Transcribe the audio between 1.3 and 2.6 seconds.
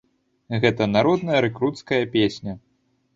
рэкруцкая песня.